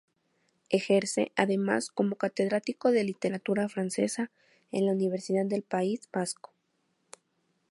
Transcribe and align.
Ejerce, 0.71 1.31
además, 1.35 1.91
como 1.91 2.15
catedrático 2.15 2.89
de 2.91 3.03
literatura 3.03 3.69
francesa 3.69 4.31
en 4.71 4.87
la 4.87 4.93
Universidad 4.93 5.45
del 5.45 5.61
País 5.61 6.09
Vasco. 6.11 6.51